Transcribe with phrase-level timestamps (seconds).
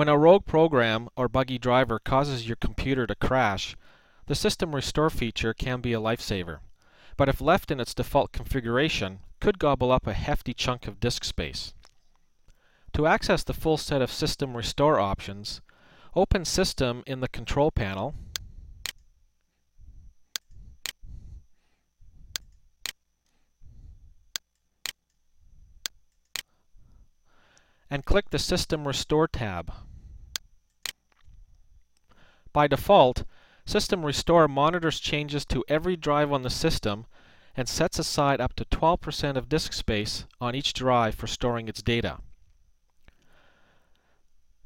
[0.00, 3.76] When a rogue program or buggy driver causes your computer to crash,
[4.24, 6.60] the System Restore feature can be a lifesaver,
[7.18, 11.22] but if left in its default configuration, could gobble up a hefty chunk of disk
[11.22, 11.74] space.
[12.94, 15.60] To access the full set of System Restore options,
[16.16, 18.14] open System in the Control panel,
[27.90, 29.70] and click the System Restore tab.
[32.52, 33.24] By default,
[33.64, 37.06] System Restore monitors changes to every drive on the system
[37.56, 41.82] and sets aside up to 12% of disk space on each drive for storing its
[41.82, 42.18] data.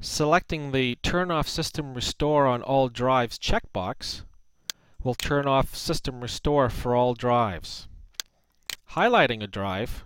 [0.00, 4.22] Selecting the Turn off System Restore on all drives checkbox
[5.02, 7.88] will turn off System Restore for all drives.
[8.92, 10.04] Highlighting a drive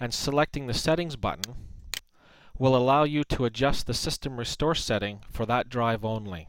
[0.00, 1.67] and selecting the Settings button
[2.58, 6.48] will allow you to adjust the System Restore setting for that drive only.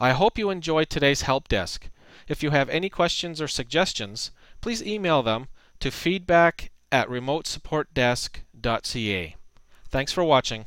[0.00, 1.88] I hope you enjoyed today's help desk.
[2.26, 5.46] If you have any questions or suggestions, please email them
[5.78, 9.36] to feedback at remotesupportdesk.ca.
[9.88, 10.66] Thanks for watching.